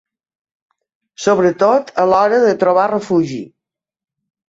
Sobretot 1.27 1.93
a 2.05 2.09
l'hora 2.15 2.43
de 2.49 2.57
trobar 2.67 2.91
refugi. 2.97 3.43